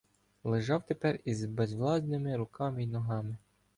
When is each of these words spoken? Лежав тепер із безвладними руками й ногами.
Лежав 0.43 0.83
тепер 0.85 1.19
із 1.25 1.45
безвладними 1.45 2.37
руками 2.37 2.83
й 2.83 2.87
ногами. 2.87 3.37